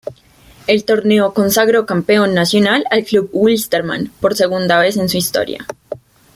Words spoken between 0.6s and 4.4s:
El torneo consagró campeón nacional al Club Wilstermann por